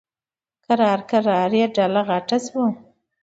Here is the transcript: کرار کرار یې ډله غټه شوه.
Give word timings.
کرار 0.65 0.99
کرار 1.09 1.51
یې 1.59 1.65
ډله 1.75 2.01
غټه 2.09 2.37
شوه. 2.45 2.65